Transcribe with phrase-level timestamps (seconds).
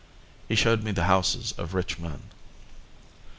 [0.47, 2.23] He showed me the houses of rich men.